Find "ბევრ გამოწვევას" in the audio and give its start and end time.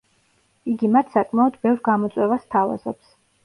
1.67-2.45